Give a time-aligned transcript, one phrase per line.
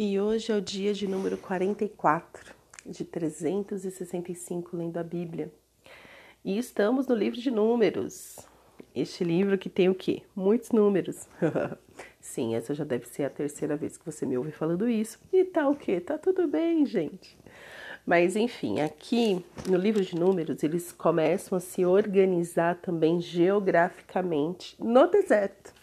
[0.00, 2.54] E hoje é o dia de número 44
[2.86, 5.52] de 365 lendo a Bíblia.
[6.44, 8.36] E estamos no livro de números.
[8.94, 10.22] Este livro que tem o quê?
[10.36, 11.26] Muitos números.
[12.20, 15.18] Sim, essa já deve ser a terceira vez que você me ouve falando isso.
[15.32, 15.98] E tá o quê?
[15.98, 17.36] Tá tudo bem, gente.
[18.06, 25.08] Mas enfim, aqui no livro de números, eles começam a se organizar também geograficamente no
[25.08, 25.74] deserto.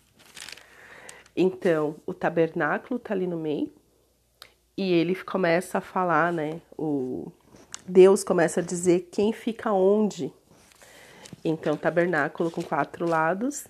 [1.36, 3.70] Então, o tabernáculo tá ali no meio,
[4.78, 6.60] e ele começa a falar, né?
[6.78, 7.32] O
[7.88, 10.32] Deus começa a dizer quem fica onde.
[11.43, 13.68] Então, tabernáculo com quatro lados,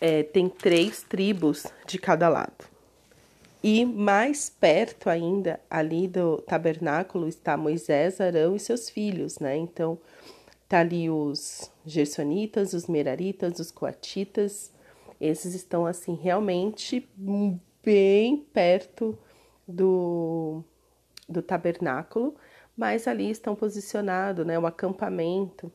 [0.00, 2.76] é, tem três tribos de cada lado.
[3.62, 9.56] E mais perto ainda, ali do tabernáculo, está Moisés, Arão e seus filhos, né?
[9.56, 9.98] Então,
[10.68, 14.70] tá ali os gersonitas, os meraritas, os coatitas.
[15.20, 17.08] Esses estão, assim, realmente
[17.82, 19.18] bem perto
[19.66, 20.62] do,
[21.28, 22.34] do tabernáculo,
[22.76, 25.72] mas ali estão posicionados, né, o acampamento.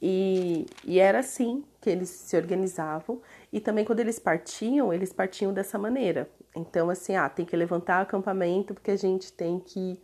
[0.00, 3.20] E, e era assim que eles se organizavam.
[3.52, 6.30] E também quando eles partiam, eles partiam dessa maneira.
[6.54, 10.00] Então, assim, ah, tem que levantar o acampamento porque a gente tem que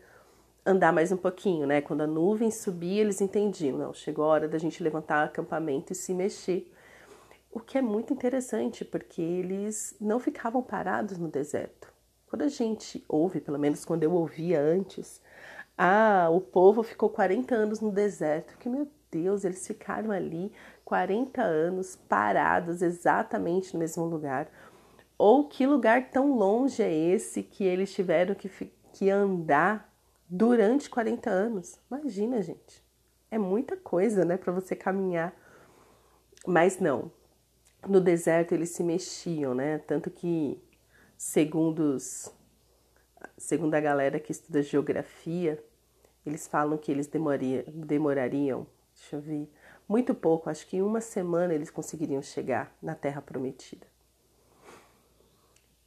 [0.65, 1.81] andar mais um pouquinho, né?
[1.81, 5.93] Quando a nuvem subia, eles entendiam, não, chegou a hora da gente levantar o acampamento
[5.93, 6.71] e se mexer.
[7.53, 11.84] O que é muito interessante, porque eles não ficavam parados no deserto.
[12.35, 15.23] Quando a gente ouve, pelo menos quando eu ouvia antes,
[15.79, 18.59] ah, o povo ficou 40 anos no deserto.
[18.59, 20.51] Que meu Deus, eles ficaram ali
[20.85, 24.49] 40 anos parados exatamente no mesmo lugar.
[25.17, 28.51] Ou que lugar tão longe é esse que eles tiveram que,
[28.93, 29.95] que andar
[30.29, 31.79] durante 40 anos?
[31.89, 32.83] Imagina, gente.
[33.31, 35.33] É muita coisa, né, para você caminhar.
[36.45, 37.12] Mas não.
[37.87, 39.79] No deserto eles se mexiam, né?
[39.79, 40.61] Tanto que
[41.25, 42.30] segundo, os,
[43.39, 45.58] segundo a galera que estuda geografia,
[46.25, 49.50] eles falam que eles demoria, demorariam, deixa eu ver,
[49.88, 53.87] muito pouco, acho que em uma semana eles conseguiriam chegar na Terra Prometida.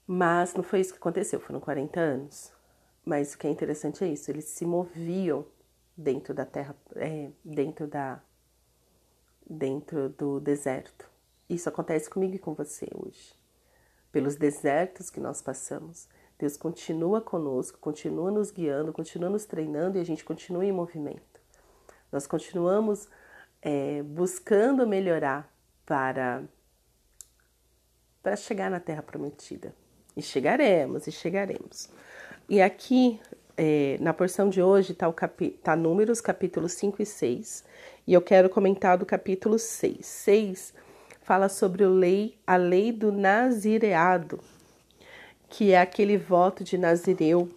[0.08, 2.52] Mas não foi isso que aconteceu, foram 40 anos.
[3.06, 5.46] Mas o que é interessante é isso, eles se moviam
[5.96, 8.20] dentro da terra, é, dentro da,
[9.48, 11.08] dentro do deserto.
[11.48, 13.37] Isso acontece comigo e com você hoje
[14.18, 16.08] pelos desertos que nós passamos.
[16.40, 21.40] Deus continua conosco, continua nos guiando, continua nos treinando e a gente continua em movimento.
[22.12, 23.08] Nós continuamos
[23.62, 25.48] é, buscando melhorar
[25.86, 26.42] para,
[28.24, 29.72] para chegar na Terra Prometida.
[30.16, 31.88] E chegaremos, e chegaremos.
[32.50, 33.22] E aqui,
[33.56, 35.14] é, na porção de hoje, está
[35.62, 37.64] tá Números, capítulo 5 e 6.
[38.08, 40.04] E eu quero comentar do capítulo 6.
[40.04, 40.74] 6
[41.28, 44.40] fala sobre o lei, a lei do nazireado,
[45.50, 47.52] que é aquele voto de Nazireu.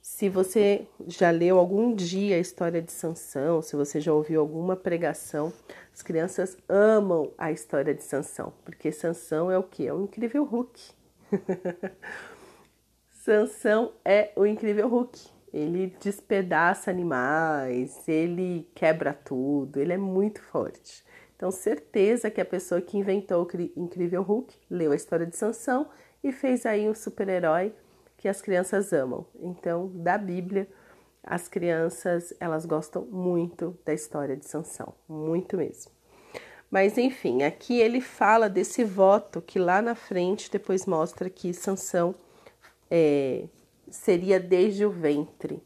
[0.00, 4.76] Se você já leu algum dia a história de Sansão, se você já ouviu alguma
[4.76, 5.52] pregação,
[5.92, 9.86] as crianças amam a história de Sansão, porque Sansão é o que?
[9.86, 10.80] É o incrível Hulk.
[13.12, 15.20] Sansão é o incrível Hulk.
[15.52, 21.04] Ele despedaça animais, ele quebra tudo, ele é muito forte.
[21.44, 25.90] Então, certeza que a pessoa que inventou o Incrível Hulk leu a história de Sansão
[26.22, 27.74] e fez aí um super-herói
[28.16, 29.26] que as crianças amam.
[29.38, 30.66] Então, da Bíblia,
[31.22, 35.92] as crianças, elas gostam muito da história de Sansão, muito mesmo.
[36.70, 42.14] Mas enfim, aqui ele fala desse voto que lá na frente depois mostra que Sansão
[42.90, 43.44] é,
[43.90, 45.62] seria desde o ventre.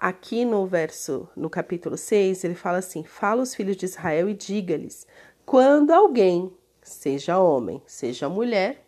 [0.00, 4.34] Aqui no verso, no capítulo 6, ele fala assim: Fala os filhos de Israel e
[4.34, 5.06] diga-lhes:
[5.44, 6.50] quando alguém,
[6.80, 8.82] seja homem, seja mulher,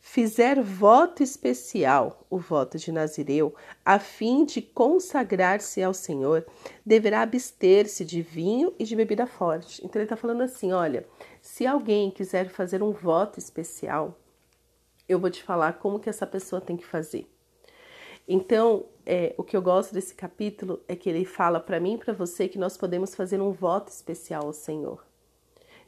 [0.00, 6.44] fizer voto especial, o voto de Nazireu, a fim de consagrar-se ao Senhor,
[6.84, 9.84] deverá abster-se de vinho e de bebida forte.
[9.84, 11.06] Então ele está falando assim: olha,
[11.40, 14.18] se alguém quiser fazer um voto especial,
[15.08, 17.32] eu vou te falar como que essa pessoa tem que fazer.
[18.26, 21.98] Então, é, o que eu gosto desse capítulo é que ele fala para mim e
[21.98, 25.04] para você que nós podemos fazer um voto especial ao Senhor.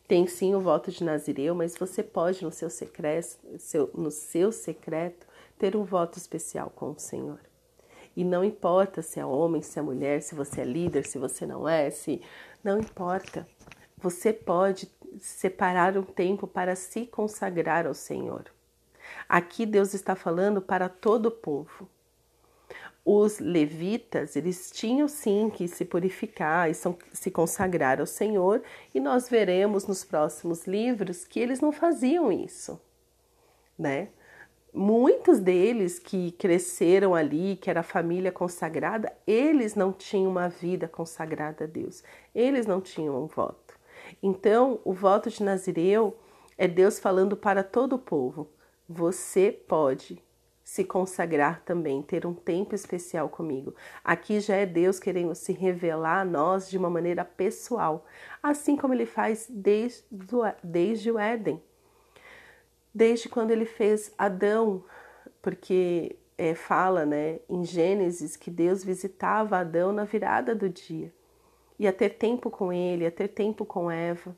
[0.06, 4.52] Tem sim o voto de Nazireu, mas você pode no seu secreto, seu, no seu
[4.52, 5.26] secreto,
[5.58, 7.40] ter um voto especial com o Senhor.
[8.14, 11.46] E não importa se é homem, se é mulher, se você é líder, se você
[11.46, 12.20] não é, se
[12.62, 13.48] não importa.
[13.96, 18.44] Você pode separar um tempo para se consagrar ao Senhor.
[19.28, 21.88] Aqui Deus está falando para todo o povo
[23.06, 28.60] os levitas, eles tinham sim que se purificar e se consagrar ao Senhor,
[28.92, 32.80] e nós veremos nos próximos livros que eles não faziam isso,
[33.78, 34.08] né?
[34.76, 40.86] muitos deles que cresceram ali, que era a família consagrada, eles não tinham uma vida
[40.86, 42.04] consagrada a Deus.
[42.34, 43.74] Eles não tinham um voto.
[44.22, 46.16] Então, o voto de Nazireu
[46.58, 48.50] é Deus falando para todo o povo:
[48.86, 50.22] você pode
[50.66, 53.72] se consagrar também, ter um tempo especial comigo.
[54.02, 58.04] Aqui já é Deus querendo se revelar a nós de uma maneira pessoal,
[58.42, 60.04] assim como ele faz desde,
[60.64, 61.62] desde o Éden
[62.96, 64.82] desde quando ele fez Adão,
[65.42, 71.12] porque é, fala né, em Gênesis que Deus visitava Adão na virada do dia.
[71.78, 74.34] Ia ter tempo com ele, ia ter tempo com Eva.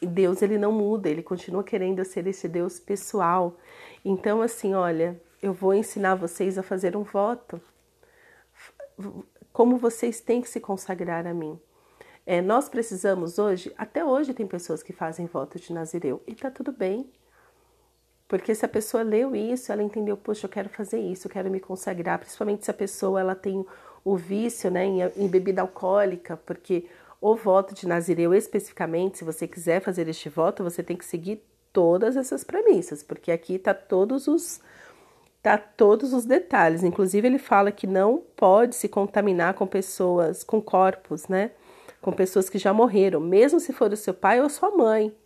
[0.00, 3.56] Deus ele não muda, ele continua querendo ser esse Deus pessoal.
[4.04, 7.60] Então, assim, olha, eu vou ensinar vocês a fazer um voto.
[9.52, 11.58] Como vocês têm que se consagrar a mim.
[12.24, 16.50] É, nós precisamos hoje, até hoje tem pessoas que fazem voto de Nazireu e tá
[16.50, 17.10] tudo bem.
[18.28, 21.50] Porque se a pessoa leu isso, ela entendeu, poxa, eu quero fazer isso, eu quero
[21.50, 23.66] me consagrar, principalmente se a pessoa ela tem
[24.04, 26.88] o vício né, em, em bebida alcoólica, porque
[27.22, 31.42] o voto de Nazireu especificamente, se você quiser fazer este voto, você tem que seguir
[31.72, 34.60] todas essas premissas, porque aqui tá todos os
[35.40, 36.82] tá todos os detalhes.
[36.82, 41.52] Inclusive ele fala que não pode se contaminar com pessoas com corpos, né?
[42.02, 45.16] com pessoas que já morreram, mesmo se for o seu pai ou sua mãe.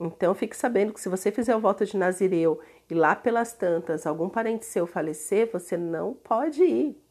[0.00, 2.60] Então fique sabendo que se você fizer o voto de Nazireu
[2.90, 7.03] e lá pelas tantas algum parente seu falecer, você não pode ir.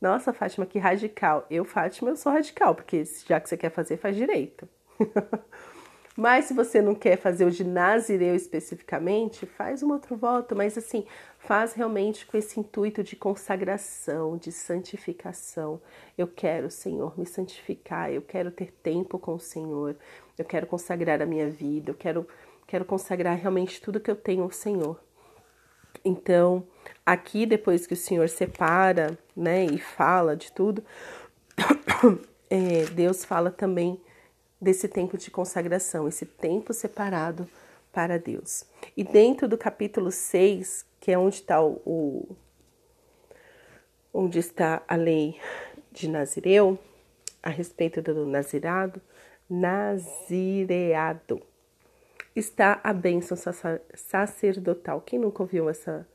[0.00, 1.46] Nossa, Fátima, que radical.
[1.50, 4.68] Eu, Fátima, eu sou radical, porque já que você quer fazer, faz direito.
[6.16, 10.78] Mas se você não quer fazer o de Nazireu especificamente, faz um outro voto, mas
[10.78, 11.04] assim,
[11.38, 15.78] faz realmente com esse intuito de consagração, de santificação.
[16.16, 19.94] Eu quero, Senhor, me santificar, eu quero ter tempo com o Senhor,
[20.38, 22.26] eu quero consagrar a minha vida, eu quero,
[22.66, 24.98] quero consagrar realmente tudo que eu tenho ao Senhor.
[26.04, 26.66] Então,
[27.04, 30.84] aqui depois que o Senhor separa, né, e fala de tudo,
[32.50, 34.00] é, Deus fala também
[34.60, 37.48] desse tempo de consagração, esse tempo separado
[37.92, 38.64] para Deus.
[38.96, 42.36] E dentro do capítulo 6, que é onde está o,
[44.12, 45.40] onde está a lei
[45.92, 46.78] de Nazireu,
[47.42, 49.00] a respeito do nazirado,
[49.48, 51.40] nazireado,
[52.36, 53.36] está a bênção
[53.94, 55.00] sacerdotal.
[55.00, 56.06] Quem nunca ouviu essa,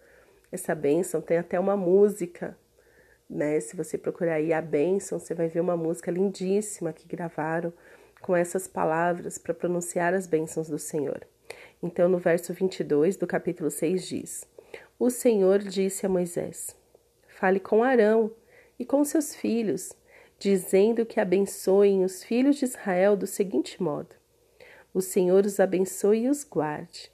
[0.51, 1.19] essa bênção?
[1.19, 2.55] Tem até uma música,
[3.27, 3.59] né?
[3.59, 7.73] Se você procurar aí a bênção, você vai ver uma música lindíssima que gravaram
[8.21, 11.25] com essas palavras para pronunciar as bênçãos do Senhor.
[11.81, 14.47] Então, no verso 22 do capítulo 6 diz:
[14.99, 16.75] O Senhor disse a Moisés:
[17.27, 18.31] Fale com Arão
[18.77, 19.91] e com seus filhos,
[20.37, 24.20] dizendo que abençoem os filhos de Israel do seguinte modo:
[24.93, 27.11] O Senhor os abençoe e os guarde.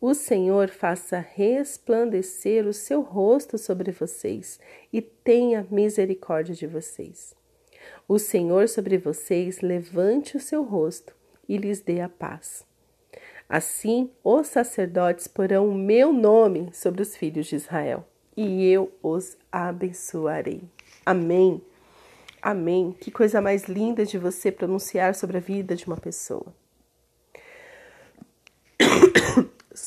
[0.00, 4.60] O Senhor faça resplandecer o seu rosto sobre vocês
[4.92, 7.34] e tenha misericórdia de vocês.
[8.06, 11.16] O Senhor sobre vocês levante o seu rosto
[11.48, 12.64] e lhes dê a paz.
[13.48, 18.06] Assim, os sacerdotes porão o meu nome sobre os filhos de Israel,
[18.36, 20.62] e eu os abençoarei.
[21.04, 21.62] Amém.
[22.42, 22.94] Amém.
[23.00, 26.54] Que coisa mais linda de você pronunciar sobre a vida de uma pessoa.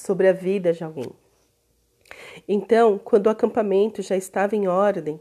[0.02, 1.12] Sobre a vida de alguém.
[2.48, 5.20] Então, quando o acampamento já estava em ordem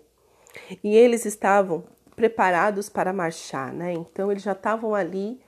[0.82, 1.84] e eles estavam
[2.16, 3.92] preparados para marchar, né?
[3.92, 5.40] Então eles já estavam ali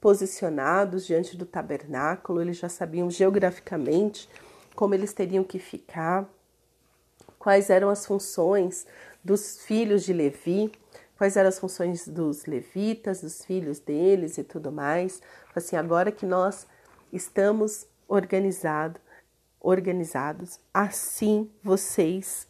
[0.00, 4.28] posicionados diante do tabernáculo, eles já sabiam geograficamente
[4.74, 6.28] como eles teriam que ficar,
[7.38, 8.86] quais eram as funções
[9.24, 10.70] dos filhos de Levi,
[11.16, 15.20] quais eram as funções dos levitas, dos filhos deles e tudo mais.
[15.54, 16.66] Assim, agora que nós
[17.12, 19.00] estamos organizado,
[19.60, 22.46] organizados, assim vocês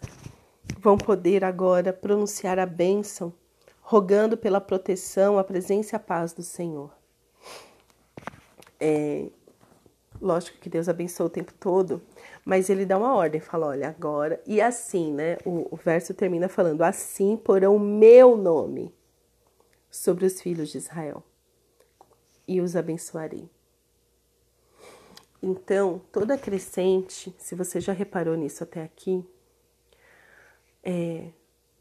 [0.79, 3.33] vão poder agora pronunciar a bênção
[3.81, 6.91] rogando pela proteção, a presença e a paz do Senhor.
[8.81, 9.31] É,
[10.21, 12.03] lógico que Deus abençoa o tempo todo,
[12.45, 15.39] mas ele dá uma ordem, fala, olha, agora, e assim, né?
[15.45, 18.95] O, o verso termina falando, assim porão o meu nome
[19.91, 21.23] sobre os filhos de Israel
[22.47, 23.49] e os abençoarei.
[25.43, 29.25] Então, toda crescente, se você já reparou nisso até aqui,
[30.83, 31.31] é,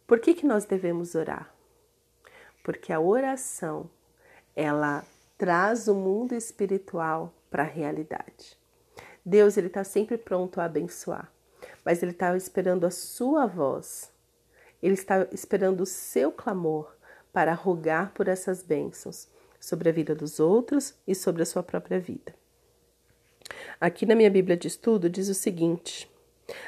[0.05, 1.55] por que, que nós devemos orar?
[2.65, 3.88] porque a oração
[4.55, 5.05] ela
[5.38, 8.57] traz o mundo espiritual para a realidade.
[9.24, 11.31] Deus ele está sempre pronto a abençoar,
[11.85, 14.12] mas ele está esperando a sua voz.
[14.81, 16.91] Ele está esperando o seu clamor
[17.31, 19.27] para rogar por essas bênçãos
[19.59, 22.33] sobre a vida dos outros e sobre a sua própria vida.
[23.79, 26.10] Aqui na minha Bíblia de estudo diz o seguinte: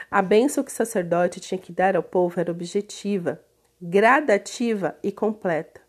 [0.09, 3.41] a bênção que o sacerdote tinha que dar ao povo era objetiva,
[3.81, 5.81] gradativa e completa,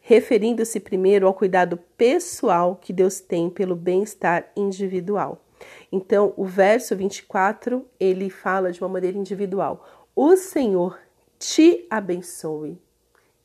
[0.00, 5.44] referindo-se primeiro ao cuidado pessoal que Deus tem pelo bem-estar individual.
[5.92, 10.98] Então, o verso 24, ele fala de uma maneira individual: O Senhor
[11.38, 12.78] te abençoe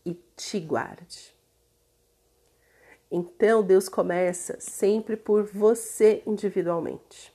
[0.06, 1.35] e te guarde.
[3.10, 7.34] Então, Deus começa sempre por você individualmente.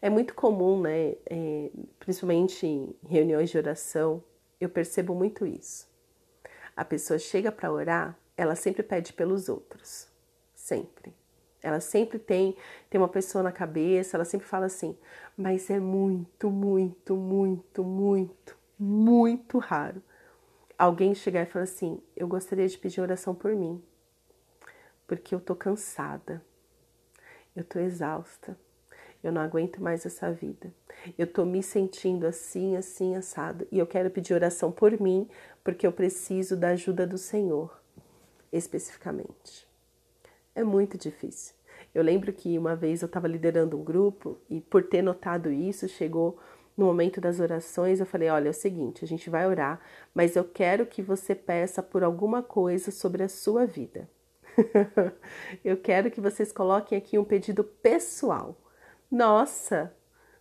[0.00, 4.22] É muito comum, né, é, principalmente em reuniões de oração,
[4.60, 5.88] eu percebo muito isso.
[6.76, 10.08] A pessoa chega para orar, ela sempre pede pelos outros.
[10.54, 11.14] Sempre.
[11.62, 12.56] Ela sempre tem,
[12.90, 14.96] tem uma pessoa na cabeça, ela sempre fala assim,
[15.36, 20.02] mas é muito, muito, muito, muito, muito raro
[20.82, 23.82] alguém chegar e falar assim: Eu gostaria de pedir oração por mim,
[25.12, 26.42] porque eu tô cansada,
[27.54, 28.58] eu tô exausta,
[29.22, 30.72] eu não aguento mais essa vida,
[31.18, 35.28] eu tô me sentindo assim, assim, assado, e eu quero pedir oração por mim,
[35.62, 37.78] porque eu preciso da ajuda do Senhor,
[38.50, 39.68] especificamente.
[40.54, 41.54] É muito difícil.
[41.94, 45.86] Eu lembro que uma vez eu estava liderando um grupo e por ter notado isso,
[45.88, 46.38] chegou
[46.74, 49.78] no momento das orações, eu falei: olha, é o seguinte, a gente vai orar,
[50.14, 54.08] mas eu quero que você peça por alguma coisa sobre a sua vida.
[55.64, 58.56] eu quero que vocês coloquem aqui um pedido pessoal.
[59.10, 59.94] Nossa,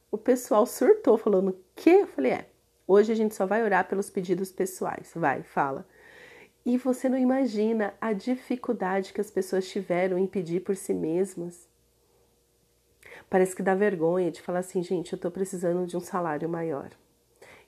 [0.10, 1.89] o pessoal surtou, falando: que?
[1.89, 2.50] Eu falei: é,
[2.88, 5.12] hoje a gente só vai orar pelos pedidos pessoais.
[5.15, 5.88] Vai, fala.
[6.65, 11.68] E você não imagina a dificuldade que as pessoas tiveram em pedir por si mesmas.
[13.30, 16.91] Parece que dá vergonha de falar assim, gente, eu estou precisando de um salário maior.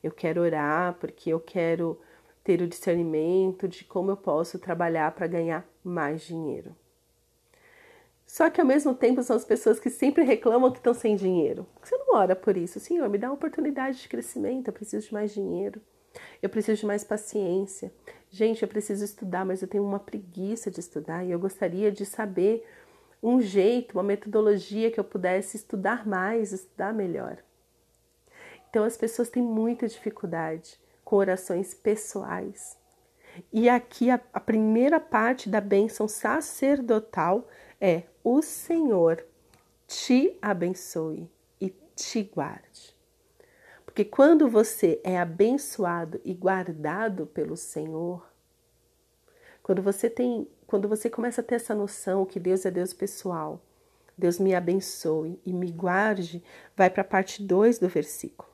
[0.03, 1.99] Eu quero orar porque eu quero
[2.43, 6.75] ter o discernimento de como eu posso trabalhar para ganhar mais dinheiro.
[8.25, 11.65] Só que ao mesmo tempo são as pessoas que sempre reclamam que estão sem dinheiro.
[11.81, 15.13] Você não ora por isso, Senhor, me dá uma oportunidade de crescimento, eu preciso de
[15.13, 15.81] mais dinheiro.
[16.41, 17.91] Eu preciso de mais paciência.
[18.29, 22.05] Gente, eu preciso estudar, mas eu tenho uma preguiça de estudar e eu gostaria de
[22.05, 22.67] saber
[23.21, 27.37] um jeito, uma metodologia que eu pudesse estudar mais, estudar melhor.
[28.69, 30.79] Então as pessoas têm muita dificuldade
[31.13, 32.75] com orações pessoais.
[33.51, 37.47] E aqui a, a primeira parte da bênção sacerdotal
[37.79, 39.23] é: o Senhor
[39.85, 41.29] te abençoe
[41.61, 42.97] e te guarde.
[43.85, 48.27] Porque quando você é abençoado e guardado pelo Senhor,
[49.61, 53.61] quando você tem quando você começa a ter essa noção que Deus é Deus pessoal,
[54.17, 56.43] Deus me abençoe e me guarde,
[56.75, 58.52] vai para a parte 2 do versículo.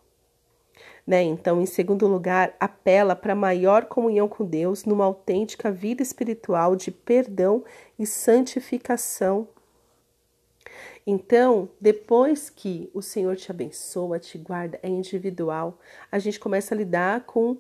[1.06, 1.24] Né?
[1.24, 6.91] Então, em segundo lugar, apela para maior comunhão com Deus numa autêntica vida espiritual de
[6.91, 7.63] perdão
[7.98, 9.48] e santificação.
[11.06, 15.79] Então, depois que o Senhor te abençoa, te guarda, é individual,
[16.12, 17.58] a gente começa a lidar com,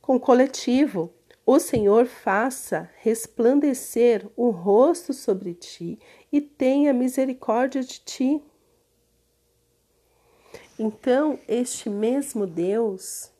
[0.00, 1.12] com o coletivo,
[1.46, 5.98] o Senhor faça resplandecer o rosto sobre ti
[6.32, 8.42] e tenha misericórdia de ti.
[10.78, 13.30] Então, este mesmo Deus,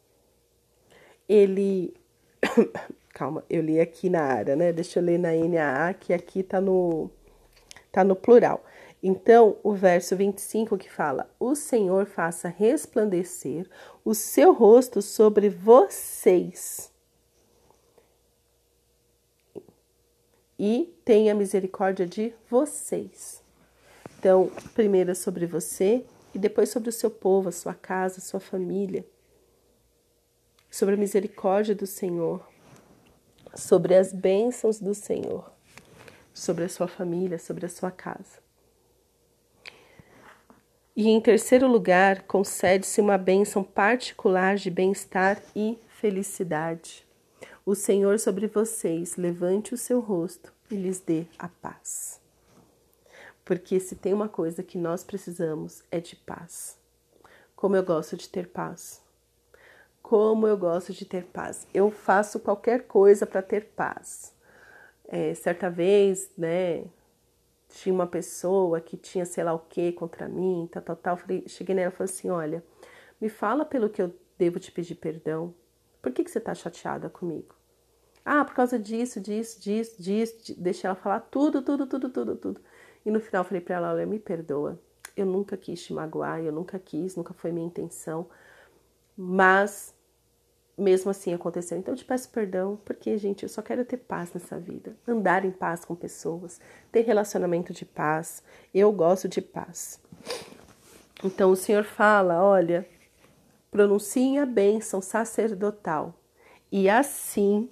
[1.29, 1.95] ele.
[3.13, 4.73] Calma, eu li aqui na área, né?
[4.73, 7.11] Deixa eu ler na NAA, que aqui tá no,
[7.93, 8.65] tá no plural.
[9.03, 13.69] Então, o verso 25 que fala: O Senhor faça resplandecer
[14.05, 16.93] o seu rosto sobre vocês
[20.59, 23.43] e tenha misericórdia de vocês.
[24.19, 28.23] Então, primeiro é sobre você e depois sobre o seu povo, a sua casa, a
[28.23, 29.07] sua família.
[30.71, 32.45] Sobre a misericórdia do Senhor,
[33.55, 35.53] sobre as bênçãos do Senhor,
[36.33, 38.43] sobre a sua família, sobre a sua casa.
[40.97, 47.07] E em terceiro lugar, concede-se uma bênção particular de bem-estar e felicidade.
[47.67, 52.24] O Senhor sobre vocês levante o seu rosto e lhes dê a paz.
[53.45, 56.79] Porque se tem uma coisa que nós precisamos é de paz.
[57.55, 59.03] Como eu gosto de ter paz.
[60.03, 61.67] Como eu gosto de ter paz.
[61.73, 64.35] Eu faço qualquer coisa para ter paz.
[65.07, 66.87] É, certa vez, né,
[67.69, 71.17] tinha uma pessoa que tinha sei lá o que contra mim, tal, tal, tal.
[71.17, 72.65] Falei, cheguei nela e falei assim: olha,
[73.21, 75.55] me fala pelo que eu devo te pedir perdão.
[76.01, 77.55] Por que, que você está chateada comigo?
[78.25, 80.55] Ah, por causa disso, disso, disso, disso.
[80.57, 82.61] Deixei ela falar tudo, tudo, tudo, tudo, tudo.
[83.05, 84.79] E no final eu falei para ela: olha, me perdoa.
[85.17, 88.27] Eu nunca quis te magoar, eu nunca quis, nunca foi minha intenção.
[89.17, 89.95] Mas
[90.77, 91.79] mesmo assim aconteceu.
[91.79, 94.97] Então eu te peço perdão, porque, gente, eu só quero ter paz nessa vida.
[95.07, 98.43] Andar em paz com pessoas, ter relacionamento de paz.
[98.73, 100.01] Eu gosto de paz.
[101.23, 102.87] Então o Senhor fala: olha,
[103.71, 106.15] pronunciem a bênção sacerdotal,
[106.71, 107.69] e assim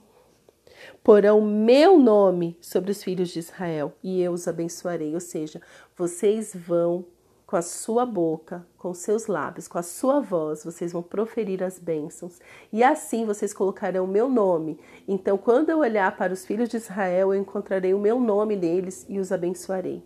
[1.02, 5.14] porão meu nome sobre os filhos de Israel, e eu os abençoarei.
[5.14, 5.60] Ou seja,
[5.96, 7.04] vocês vão
[7.52, 11.78] com a sua boca, com seus lábios, com a sua voz, vocês vão proferir as
[11.78, 12.40] bênçãos,
[12.72, 14.80] e assim vocês colocarão o meu nome.
[15.06, 19.04] Então, quando eu olhar para os filhos de Israel, eu encontrarei o meu nome neles
[19.06, 20.02] e os abençoarei.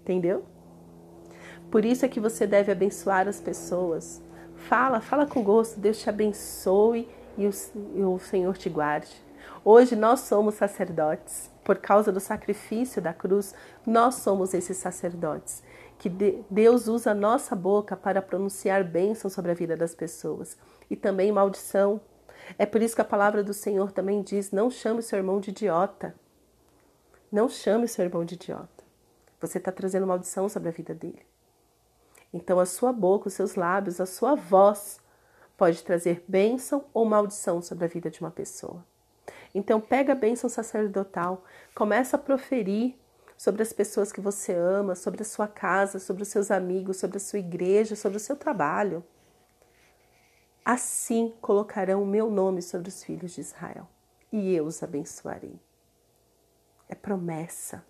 [0.00, 0.42] Entendeu?
[1.70, 4.22] Por isso é que você deve abençoar as pessoas.
[4.54, 7.50] Fala, fala com gosto, Deus te abençoe e o,
[7.94, 9.14] e o Senhor te guarde.
[9.70, 11.50] Hoje nós somos sacerdotes.
[11.62, 13.54] Por causa do sacrifício da cruz,
[13.86, 15.62] nós somos esses sacerdotes
[15.98, 20.56] que Deus usa a nossa boca para pronunciar bênção sobre a vida das pessoas
[20.88, 22.00] e também maldição.
[22.58, 25.50] É por isso que a palavra do Senhor também diz: não chame seu irmão de
[25.50, 26.14] idiota.
[27.30, 28.82] Não chame seu irmão de idiota.
[29.38, 31.26] Você está trazendo maldição sobre a vida dele.
[32.32, 34.98] Então, a sua boca, os seus lábios, a sua voz
[35.58, 38.82] pode trazer bênção ou maldição sobre a vida de uma pessoa.
[39.54, 42.96] Então, pega a bênção sacerdotal, começa a proferir
[43.36, 47.18] sobre as pessoas que você ama, sobre a sua casa, sobre os seus amigos, sobre
[47.18, 49.04] a sua igreja, sobre o seu trabalho.
[50.64, 53.88] Assim colocarão o meu nome sobre os filhos de Israel,
[54.30, 55.58] e eu os abençoarei.
[56.88, 57.84] É promessa.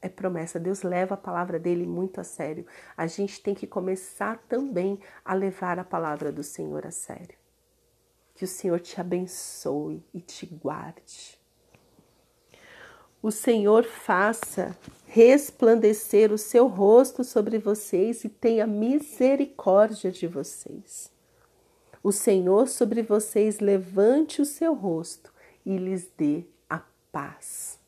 [0.00, 0.60] É promessa.
[0.60, 2.66] Deus leva a palavra dele muito a sério.
[2.96, 7.36] A gente tem que começar também a levar a palavra do Senhor a sério.
[8.36, 11.36] Que o Senhor te abençoe e te guarde
[13.26, 21.10] o Senhor faça resplandecer o seu rosto sobre vocês e tenha misericórdia de vocês.
[22.04, 25.32] O Senhor sobre vocês levante o seu rosto
[25.64, 27.80] e lhes dê a paz.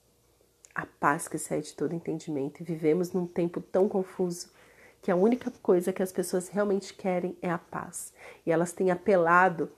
[0.75, 2.61] A paz que sai de todo entendimento.
[2.61, 4.51] E vivemos num tempo tão confuso
[5.01, 8.13] que a única coisa que as pessoas realmente querem é a paz.
[8.45, 9.71] E elas têm apelado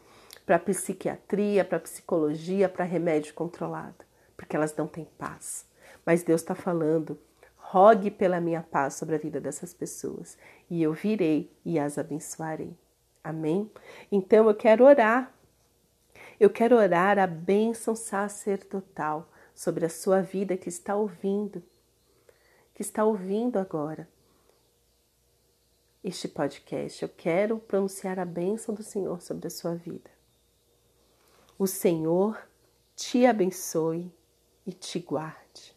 [0.50, 4.10] para psiquiatria, para psicologia, para remédio controlado
[4.40, 5.66] porque elas não têm paz.
[6.04, 7.18] Mas Deus está falando:
[7.58, 10.38] rogue pela minha paz sobre a vida dessas pessoas,
[10.70, 12.74] e eu virei e as abençoarei.
[13.22, 13.70] Amém?
[14.10, 15.30] Então eu quero orar.
[16.38, 21.62] Eu quero orar a bênção sacerdotal sobre a sua vida que está ouvindo,
[22.74, 24.08] que está ouvindo agora
[26.02, 27.02] este podcast.
[27.02, 30.19] Eu quero pronunciar a bênção do Senhor sobre a sua vida.
[31.60, 32.38] O Senhor
[32.96, 34.10] te abençoe
[34.66, 35.76] e te guarde.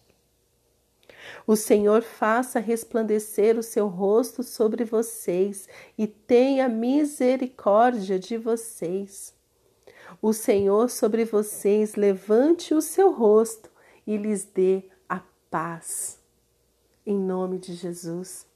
[1.46, 5.68] O Senhor faça resplandecer o seu rosto sobre vocês
[5.98, 9.36] e tenha misericórdia de vocês.
[10.22, 13.70] O Senhor sobre vocês levante o seu rosto
[14.08, 15.20] e lhes dê a
[15.52, 16.18] paz.
[17.06, 18.48] Em nome de Jesus.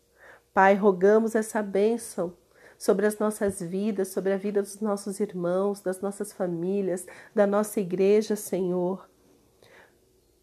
[0.53, 2.33] Pai, rogamos essa bênção
[2.77, 7.79] sobre as nossas vidas, sobre a vida dos nossos irmãos, das nossas famílias, da nossa
[7.79, 9.09] igreja, Senhor.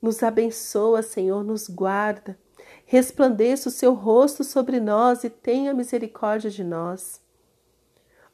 [0.03, 2.39] Nos abençoa, Senhor, nos guarda.
[2.85, 7.23] Resplandeça o seu rosto sobre nós e tenha misericórdia de nós.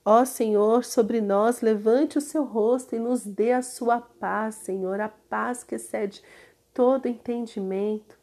[0.05, 4.99] Ó Senhor, sobre nós levante o seu rosto e nos dê a sua paz, Senhor,
[4.99, 6.23] a paz que excede
[6.73, 8.19] todo entendimento.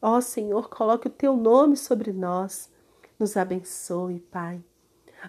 [0.00, 2.69] Ó Senhor, coloque o teu nome sobre nós.
[3.20, 4.64] Nos abençoe, Pai.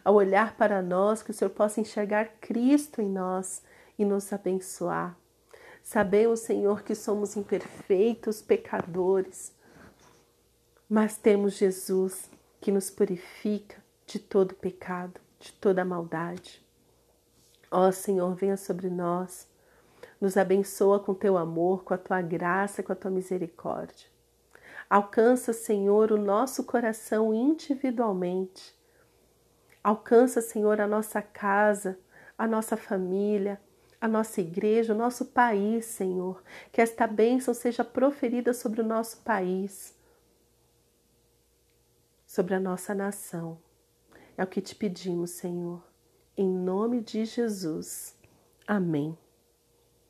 [0.02, 3.62] Ao olhar para nós, que o Senhor possa enxergar Cristo em nós
[4.00, 5.18] e nos abençoar.
[5.84, 9.54] Sabemos, Senhor, que somos imperfeitos, pecadores,
[10.90, 16.66] mas temos Jesus que nos purifica de todo pecado, de toda maldade.
[17.70, 19.50] Ó Senhor, venha sobre nós,
[20.22, 24.11] nos abençoa com teu amor, com a tua graça, com a tua misericórdia.
[24.92, 28.78] Alcança, Senhor, o nosso coração individualmente.
[29.82, 31.98] Alcança, Senhor, a nossa casa,
[32.38, 33.58] a nossa família,
[34.02, 36.44] a nossa igreja, o nosso país, Senhor.
[36.74, 39.98] Que esta bênção seja proferida sobre o nosso país,
[42.28, 43.58] sobre a nossa nação.
[44.38, 45.82] É o que te pedimos, Senhor.
[46.36, 48.14] Em nome de Jesus.
[48.68, 49.18] Amém.